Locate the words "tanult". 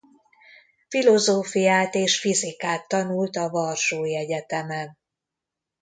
2.87-3.35